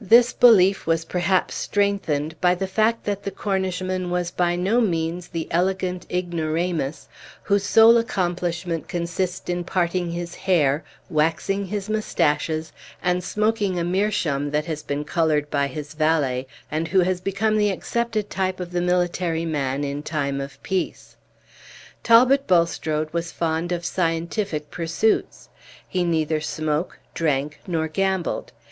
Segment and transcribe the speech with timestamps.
[0.00, 5.28] This belief was perhaps strengthened by the fact that the Cornishman was by no means
[5.28, 7.06] the elegant ignoramus
[7.44, 14.50] whose sole accomplishment consist in parting his hair, waxing his mustaches, and smoking a meerschaum
[14.50, 18.72] that has been colored by his valet, and who has become the accepted type of
[18.72, 21.16] the military man in time of peace.
[22.02, 25.48] Talbot Bulstrode was fond of scientific pursuits;
[25.86, 28.50] he neither smoked, drank, nor gambled.